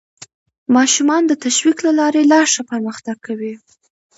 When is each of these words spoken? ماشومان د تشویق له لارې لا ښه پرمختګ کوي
ماشومان 0.75 1.21
د 1.27 1.31
تشویق 1.43 1.77
له 1.85 1.91
لارې 1.99 2.21
لا 2.31 2.41
ښه 2.51 2.61
پرمختګ 2.71 3.15
کوي 3.27 3.53